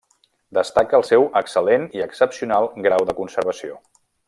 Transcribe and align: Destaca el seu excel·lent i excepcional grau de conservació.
Destaca 0.57 0.97
el 0.99 1.05
seu 1.09 1.25
excel·lent 1.41 1.85
i 1.99 2.03
excepcional 2.07 2.67
grau 2.87 3.07
de 3.11 3.17
conservació. 3.21 3.79